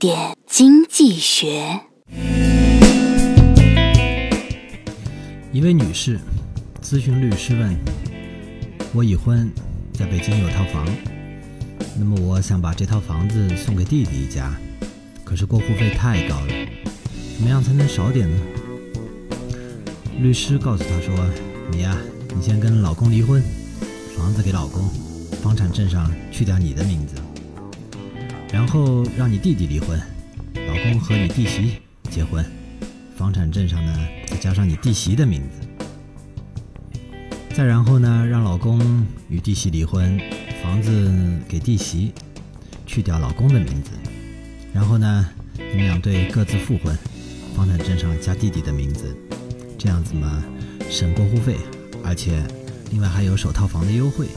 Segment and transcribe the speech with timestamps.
[0.00, 1.78] 点经济学。
[5.52, 6.18] 一位女士
[6.80, 7.76] 咨询律师问
[8.96, 9.52] ：“我已婚，
[9.92, 10.88] 在北京有套房，
[11.98, 14.50] 那么我想把这套房子送给弟弟一家，
[15.22, 16.54] 可是过户费太高了，
[17.36, 18.38] 怎么样才能少点呢？”
[20.18, 21.14] 律师告诉她说
[21.70, 21.94] ：“你呀，
[22.34, 23.42] 你先跟老公离婚，
[24.16, 24.88] 房子给老公，
[25.42, 27.16] 房产证上去掉你的名字，
[28.52, 29.98] 然后让你弟弟离婚，
[30.54, 31.78] 老公和你弟媳
[32.10, 32.44] 结婚。”
[33.16, 33.94] 房产证上呢，
[34.26, 35.68] 再加上你弟媳的名字，
[37.54, 40.18] 再然后呢，让老公与弟媳离婚，
[40.62, 41.12] 房子
[41.46, 42.14] 给弟媳，
[42.86, 43.90] 去掉老公的名字，
[44.72, 45.28] 然后呢，
[45.58, 46.96] 你们两对各自复婚，
[47.54, 49.14] 房产证上加弟弟的名字，
[49.76, 50.42] 这样子嘛，
[50.88, 51.58] 省过户费，
[52.02, 52.42] 而且
[52.90, 54.28] 另外还有首套房的优惠，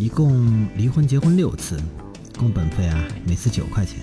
[0.00, 1.80] 一共离婚结婚六次，
[2.38, 3.98] 共本费啊，每次九块钱，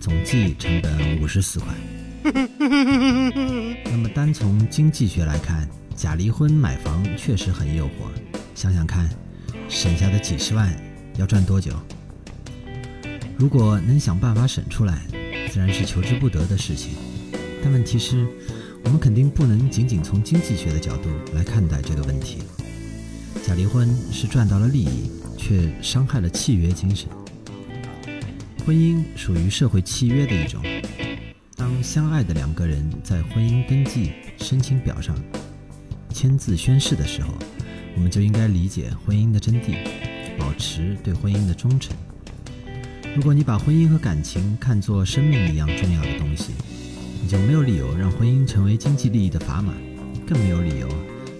[0.00, 1.72] 总计成本五十四块。
[2.24, 7.90] 那么，单从经济学来看，假离婚买房确实很诱惑。
[8.54, 9.08] 想想看，
[9.68, 10.74] 省下的几十万
[11.16, 11.72] 要赚多久？
[13.36, 15.06] 如果能想办法省出来，
[15.50, 16.92] 自然是求之不得的事情。
[17.62, 18.26] 但问题是，
[18.84, 22.38] 我们肯定不能仅仅从经济学的角度来看待这个问题。
[23.46, 27.08] 假离婚是赚到了利益，却伤害了契约精神。
[28.66, 30.62] 婚姻属于社会契约的一种。
[31.54, 35.14] 当相爱的两个人在婚姻登记申请表上
[36.08, 37.34] 签字宣誓的时候，
[37.94, 39.76] 我们就应该理解婚姻的真谛，
[40.38, 41.94] 保持对婚姻的忠诚。
[43.14, 46.52] 如果你把婚姻和感情看作生命一样重要的东西，
[47.22, 49.74] 你就没有理由让婚姻成为经济利益的砝码，
[50.26, 50.88] 更没有理由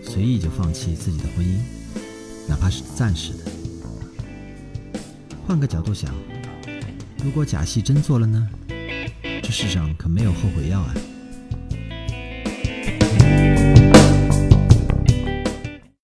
[0.02, 1.56] 随意就放弃自己的婚姻，
[2.46, 3.50] 哪怕是暂时的。
[5.46, 6.14] 换个角度想，
[7.24, 8.46] 如果假戏真做了呢？
[9.42, 10.94] 这世上可没有后悔药啊！